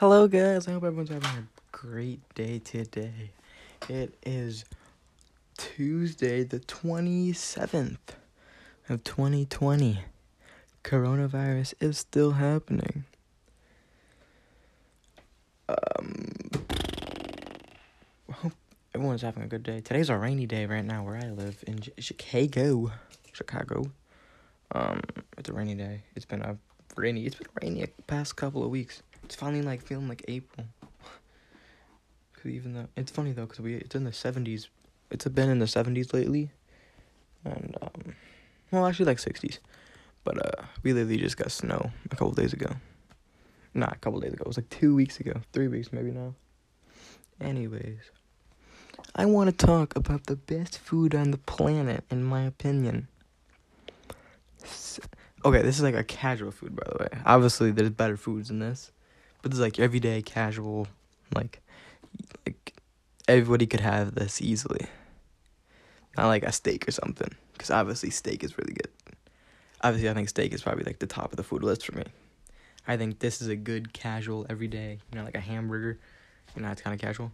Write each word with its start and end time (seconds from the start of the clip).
Hello, 0.00 0.26
guys. 0.28 0.66
I 0.66 0.72
hope 0.72 0.84
everyone's 0.84 1.10
having 1.10 1.28
a 1.28 1.46
great 1.72 2.20
day 2.34 2.58
today. 2.58 3.32
It 3.86 4.14
is 4.24 4.64
Tuesday, 5.58 6.42
the 6.42 6.60
27th 6.60 7.98
of 8.88 9.04
2020. 9.04 9.98
Coronavirus 10.82 11.74
is 11.80 11.98
still 11.98 12.30
happening. 12.30 13.04
Um, 15.68 16.32
I 18.30 18.32
hope 18.32 18.52
everyone's 18.94 19.20
having 19.20 19.42
a 19.42 19.48
good 19.48 19.64
day. 19.64 19.82
Today's 19.82 20.08
a 20.08 20.16
rainy 20.16 20.46
day 20.46 20.64
right 20.64 20.82
now 20.82 21.04
where 21.04 21.16
I 21.16 21.28
live 21.28 21.62
in 21.66 21.78
Chicago. 21.98 22.90
Chicago. 23.34 23.84
Um, 24.74 25.02
it's 25.36 25.50
a 25.50 25.52
rainy 25.52 25.74
day. 25.74 26.04
It's 26.16 26.24
been 26.24 26.40
a 26.40 26.56
rainy. 26.96 27.26
It's 27.26 27.36
been 27.36 27.48
rainy 27.60 27.84
the 27.84 28.02
past 28.04 28.36
couple 28.36 28.64
of 28.64 28.70
weeks. 28.70 29.02
It's 29.30 29.36
finally 29.36 29.62
like 29.62 29.80
feeling 29.80 30.08
like 30.08 30.24
April. 30.26 30.66
Even 32.44 32.74
though 32.74 32.88
it's 32.96 33.12
funny 33.12 33.30
though, 33.30 33.46
cause 33.46 33.60
we 33.60 33.76
it's 33.76 33.94
in 33.94 34.02
the 34.02 34.12
seventies. 34.12 34.68
It's 35.08 35.24
been 35.28 35.48
in 35.48 35.60
the 35.60 35.68
seventies 35.68 36.12
lately, 36.12 36.50
and 37.44 37.76
um, 37.80 38.16
well 38.72 38.88
actually 38.88 39.04
like 39.04 39.20
sixties, 39.20 39.60
but 40.24 40.44
uh, 40.44 40.64
we 40.82 40.92
literally 40.92 41.18
just 41.18 41.36
got 41.36 41.52
snow 41.52 41.92
a 42.10 42.16
couple 42.16 42.32
days 42.32 42.52
ago. 42.52 42.72
Not 43.72 43.92
a 43.92 43.98
couple 44.00 44.18
days 44.18 44.32
ago. 44.32 44.40
It 44.40 44.48
was 44.48 44.56
like 44.56 44.68
two 44.68 44.96
weeks 44.96 45.20
ago, 45.20 45.34
three 45.52 45.68
weeks 45.68 45.92
maybe 45.92 46.10
now. 46.10 46.34
Anyways, 47.40 48.10
I 49.14 49.26
want 49.26 49.56
to 49.56 49.64
talk 49.64 49.94
about 49.94 50.26
the 50.26 50.34
best 50.34 50.76
food 50.76 51.14
on 51.14 51.30
the 51.30 51.38
planet, 51.38 52.02
in 52.10 52.24
my 52.24 52.42
opinion. 52.42 53.06
Okay, 55.44 55.62
this 55.62 55.76
is 55.76 55.82
like 55.82 55.94
a 55.94 56.02
casual 56.02 56.50
food, 56.50 56.74
by 56.74 56.82
the 56.90 56.98
way. 57.04 57.22
Obviously, 57.24 57.70
there's 57.70 57.90
better 57.90 58.16
foods 58.16 58.48
than 58.48 58.58
this. 58.58 58.90
But 59.42 59.52
it's 59.52 59.60
like 59.60 59.78
everyday 59.78 60.22
casual, 60.22 60.86
like 61.34 61.60
like 62.46 62.74
everybody 63.28 63.66
could 63.66 63.80
have 63.80 64.14
this 64.14 64.42
easily. 64.42 64.86
Not 66.16 66.26
like 66.26 66.42
a 66.42 66.52
steak 66.52 66.88
or 66.88 66.90
something, 66.90 67.34
because 67.52 67.70
obviously 67.70 68.10
steak 68.10 68.42
is 68.44 68.58
really 68.58 68.74
good. 68.74 68.90
Obviously, 69.82 70.10
I 70.10 70.14
think 70.14 70.28
steak 70.28 70.52
is 70.52 70.62
probably 70.62 70.84
like 70.84 70.98
the 70.98 71.06
top 71.06 71.32
of 71.32 71.36
the 71.36 71.42
food 71.42 71.62
list 71.62 71.86
for 71.86 71.96
me. 71.96 72.04
I 72.86 72.96
think 72.96 73.20
this 73.20 73.40
is 73.40 73.48
a 73.48 73.56
good 73.56 73.92
casual 73.92 74.46
everyday, 74.50 74.98
you 75.10 75.18
know, 75.18 75.24
like 75.24 75.36
a 75.36 75.40
hamburger. 75.40 75.98
You 76.56 76.62
know, 76.62 76.70
it's 76.70 76.82
kind 76.82 76.92
of 76.92 77.00
casual. 77.00 77.30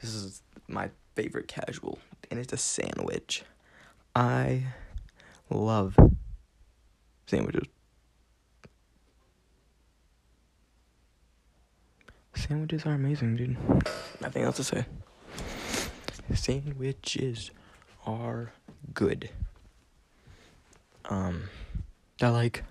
This 0.00 0.14
is 0.14 0.42
my 0.68 0.90
favorite 1.14 1.48
casual, 1.48 1.98
and 2.30 2.38
it's 2.38 2.52
a 2.52 2.56
sandwich. 2.56 3.42
I 4.14 4.64
love 5.48 5.96
sandwiches. 7.26 7.66
Sandwiches 12.50 12.84
are 12.84 12.94
amazing, 12.94 13.36
dude. 13.36 13.56
Nothing 14.20 14.42
else 14.42 14.56
to 14.56 14.64
say. 14.64 14.84
Sandwiches 16.34 17.52
are 18.04 18.50
good. 18.92 19.30
Um, 21.08 21.44
they're 22.18 22.32
like 22.32 22.64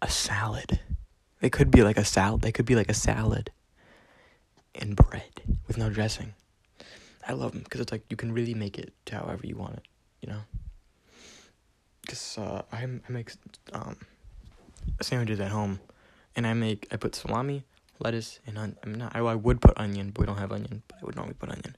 a 0.00 0.08
salad. 0.08 0.78
They 1.40 1.50
could 1.50 1.72
be 1.72 1.82
like 1.82 1.96
a 1.96 2.04
salad. 2.04 2.42
They 2.42 2.52
could 2.52 2.66
be 2.66 2.76
like 2.76 2.88
a 2.88 2.94
salad 2.94 3.50
and 4.76 4.94
bread 4.94 5.42
with 5.66 5.76
no 5.76 5.90
dressing. 5.90 6.34
I 7.26 7.32
love 7.32 7.50
them 7.50 7.62
because 7.64 7.80
it's 7.80 7.90
like 7.90 8.04
you 8.08 8.16
can 8.16 8.30
really 8.30 8.54
make 8.54 8.78
it 8.78 8.92
to 9.06 9.16
however 9.16 9.44
you 9.44 9.56
want 9.56 9.78
it, 9.78 9.82
you 10.20 10.28
know. 10.28 10.42
Because 12.02 12.38
uh, 12.38 12.62
I 12.70 12.84
I 12.84 13.08
make 13.08 13.32
um 13.72 13.96
sandwiches 15.02 15.40
at 15.40 15.50
home, 15.50 15.80
and 16.36 16.46
I 16.46 16.52
make 16.52 16.86
I 16.92 16.96
put 16.96 17.16
salami, 17.16 17.64
lettuce 17.98 18.40
and 18.46 18.58
on, 18.58 18.76
I'm 18.82 18.94
not. 18.94 19.14
I, 19.14 19.20
I 19.20 19.34
would 19.34 19.60
put 19.60 19.78
onion, 19.78 20.10
but 20.10 20.20
we 20.20 20.26
don't 20.26 20.38
have 20.38 20.52
onion. 20.52 20.82
But 20.88 20.98
I 21.02 21.04
would 21.04 21.16
normally 21.16 21.34
put 21.34 21.50
onion, 21.50 21.76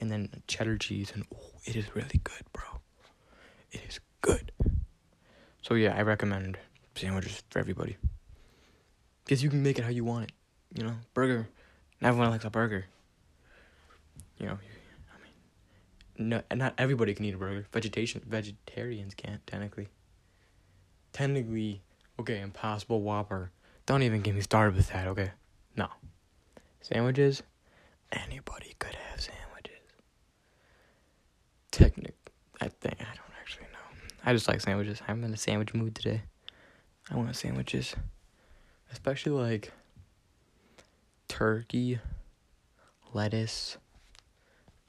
and 0.00 0.10
then 0.10 0.42
cheddar 0.46 0.78
cheese, 0.78 1.12
and 1.14 1.24
oh, 1.34 1.38
it 1.64 1.76
is 1.76 1.94
really 1.94 2.20
good, 2.22 2.42
bro. 2.52 2.64
It 3.72 3.80
is 3.88 4.00
good. 4.20 4.52
So 5.62 5.74
yeah, 5.74 5.94
I 5.96 6.02
recommend 6.02 6.58
sandwiches 6.94 7.42
for 7.50 7.58
everybody. 7.58 7.96
Because 9.24 9.42
you 9.42 9.50
can 9.50 9.62
make 9.62 9.78
it 9.78 9.82
how 9.82 9.90
you 9.90 10.04
want 10.04 10.24
it. 10.24 10.32
You 10.74 10.84
know, 10.84 10.94
burger. 11.14 11.48
Not 12.00 12.08
everyone 12.08 12.30
likes 12.30 12.44
a 12.44 12.50
burger. 12.50 12.86
You 14.38 14.46
know, 14.46 14.58
I 15.12 16.18
mean, 16.18 16.28
no, 16.28 16.42
not 16.54 16.74
everybody 16.78 17.14
can 17.14 17.24
eat 17.24 17.34
a 17.34 17.38
burger. 17.38 17.66
Vegetation, 17.72 18.22
vegetarians 18.26 19.14
can't 19.14 19.44
technically. 19.46 19.88
Technically, 21.12 21.82
okay, 22.20 22.40
Impossible 22.40 23.00
Whopper. 23.00 23.50
Don't 23.86 24.02
even 24.02 24.20
get 24.20 24.34
me 24.34 24.42
started 24.42 24.76
with 24.76 24.90
that. 24.90 25.06
Okay. 25.08 25.30
No. 25.76 25.88
Sandwiches? 26.80 27.42
Anybody 28.12 28.74
could 28.78 28.94
have 28.94 29.20
sandwiches. 29.20 29.82
Technic 31.70 32.14
I 32.60 32.68
think 32.68 32.96
I 33.00 33.04
don't 33.04 33.34
actually 33.40 33.66
know. 33.72 34.14
I 34.24 34.32
just 34.32 34.48
like 34.48 34.60
sandwiches. 34.60 35.02
I'm 35.06 35.22
in 35.24 35.32
a 35.32 35.36
sandwich 35.36 35.74
mood 35.74 35.94
today. 35.94 36.22
I 37.10 37.16
want 37.16 37.36
sandwiches. 37.36 37.94
Especially 38.90 39.32
like 39.32 39.72
turkey, 41.28 41.98
lettuce, 43.12 43.76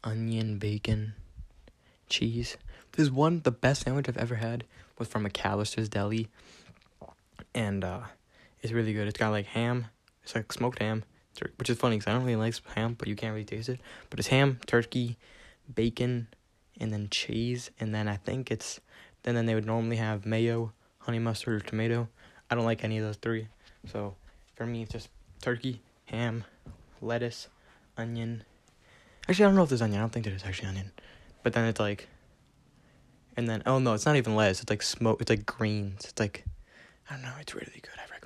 onion, 0.03 0.59
bacon, 0.59 1.13
cheese. 2.09 2.57
There's 2.93 3.11
one 3.11 3.41
the 3.41 3.51
best 3.51 3.83
sandwich 3.83 4.07
I've 4.07 4.17
ever 4.17 4.35
had 4.35 4.63
was 4.97 5.07
from 5.07 5.25
McAllister's 5.25 5.89
Deli. 5.89 6.29
And 7.53 7.83
uh 7.83 8.01
it's 8.61 8.71
really 8.71 8.93
good. 8.93 9.07
It's 9.07 9.19
got 9.19 9.29
like 9.29 9.45
ham, 9.47 9.87
it's 10.27 10.35
like 10.35 10.51
smoked 10.51 10.79
ham, 10.79 11.05
which 11.55 11.69
is 11.69 11.77
funny 11.77 11.95
because 11.95 12.09
I 12.09 12.13
don't 12.13 12.25
really 12.25 12.35
like 12.35 12.53
ham, 12.75 12.95
but 12.97 13.07
you 13.07 13.15
can't 13.15 13.31
really 13.31 13.45
taste 13.45 13.69
it. 13.69 13.79
But 14.09 14.19
it's 14.19 14.27
ham, 14.27 14.59
turkey, 14.65 15.17
bacon, 15.73 16.27
and 16.81 16.91
then 16.91 17.07
cheese, 17.09 17.71
and 17.79 17.95
then 17.95 18.09
I 18.09 18.17
think 18.17 18.51
it's 18.51 18.81
then 19.23 19.35
then 19.35 19.45
they 19.45 19.55
would 19.55 19.66
normally 19.66 19.95
have 19.95 20.25
mayo, 20.25 20.73
honey 20.99 21.19
mustard, 21.19 21.61
or 21.61 21.66
tomato. 21.66 22.09
I 22.51 22.55
don't 22.55 22.66
like 22.66 22.83
any 22.83 22.97
of 22.97 23.05
those 23.05 23.16
three, 23.16 23.47
so 23.89 24.16
for 24.55 24.66
me 24.66 24.83
it's 24.83 24.91
just 24.91 25.07
turkey, 25.41 25.79
ham, 26.05 26.43
lettuce, 27.01 27.47
onion. 27.97 28.43
Actually, 29.29 29.45
I 29.45 29.47
don't 29.47 29.55
know 29.55 29.63
if 29.63 29.69
there's 29.69 29.81
onion. 29.81 29.99
I 29.99 30.03
don't 30.03 30.11
think 30.11 30.25
there's 30.25 30.43
actually 30.43 30.67
onion, 30.67 30.91
but 31.41 31.53
then 31.53 31.63
it's 31.66 31.79
like, 31.79 32.09
and 33.37 33.47
then 33.47 33.63
oh 33.66 33.79
no, 33.79 33.93
it's 33.93 34.05
not 34.05 34.17
even 34.17 34.35
lettuce. 34.35 34.61
It's 34.61 34.69
like 34.69 34.83
smoke. 34.83 35.21
It's 35.21 35.29
like 35.29 35.45
greens. 35.45 36.03
It's 36.03 36.19
like 36.19 36.43
I 37.09 37.13
don't 37.13 37.23
know. 37.23 37.33
It's 37.39 37.55
really 37.55 37.79
good. 37.81 37.91
I 37.97 38.16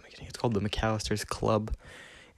called 0.41 0.56
the 0.56 0.59
McAllister's 0.59 1.24
Club. 1.24 1.72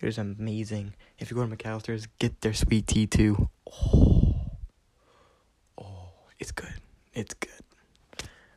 It 0.02 0.08
is 0.10 0.18
amazing. 0.18 0.94
If 1.20 1.32
you 1.32 1.38
go 1.38 1.48
to 1.48 1.56
McAllister's, 1.56 2.10
get 2.20 2.42
their 2.42 2.54
sweet 2.54 2.86
tea 2.86 3.08
too. 3.08 3.48
Oh, 3.72 4.36
oh, 5.82 6.10
it's 6.38 6.52
good. 6.52 6.74
It's 7.14 7.34
good. 7.34 7.50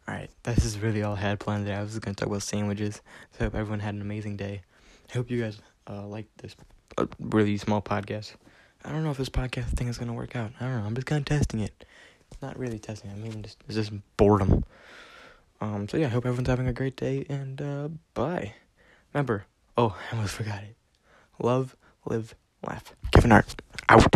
All 0.08 0.14
right, 0.14 0.28
this 0.42 0.64
is 0.64 0.80
really 0.80 1.04
all 1.04 1.14
I 1.14 1.20
had 1.20 1.38
planned 1.38 1.64
today. 1.64 1.78
I 1.78 1.82
was 1.82 1.96
gonna 2.00 2.16
talk 2.16 2.26
about 2.28 2.42
sandwiches. 2.42 3.02
So 3.32 3.40
I 3.40 3.44
hope 3.44 3.54
everyone 3.54 3.78
had 3.78 3.94
an 3.94 4.00
amazing 4.00 4.36
day. 4.36 4.62
I 5.10 5.12
hope 5.12 5.30
you 5.30 5.40
guys 5.40 5.60
uh, 5.88 6.06
like 6.06 6.26
this 6.38 6.56
uh, 6.98 7.06
really 7.20 7.56
small 7.56 7.80
podcast. 7.80 8.34
I 8.84 8.90
don't 8.90 9.04
know 9.04 9.12
if 9.12 9.16
this 9.16 9.28
podcast 9.28 9.76
thing 9.76 9.86
is 9.86 9.96
gonna 9.96 10.12
work 10.12 10.34
out. 10.34 10.50
I 10.58 10.64
don't 10.64 10.80
know. 10.80 10.86
I'm 10.86 10.94
just 10.96 11.06
kind 11.06 11.20
of 11.20 11.24
testing 11.24 11.60
it. 11.60 11.84
Not 12.42 12.58
really 12.58 12.80
testing. 12.80 13.12
I'm 13.12 13.42
just 13.42 13.58
just 13.68 13.92
boredom. 14.16 14.64
Um, 15.60 15.88
so 15.88 15.96
yeah, 15.96 16.06
I 16.06 16.10
hope 16.10 16.26
everyone's 16.26 16.48
having 16.48 16.66
a 16.66 16.72
great 16.72 16.96
day 16.96 17.24
and 17.28 17.62
uh, 17.62 17.88
bye. 18.14 18.54
Remember, 19.16 19.46
oh, 19.78 19.96
I 20.12 20.14
almost 20.14 20.34
forgot 20.34 20.62
it. 20.62 20.76
Love, 21.38 21.74
live, 22.04 22.34
laugh. 22.62 22.94
Kevin 23.12 23.30
Hart, 23.30 23.62
out. 23.88 24.14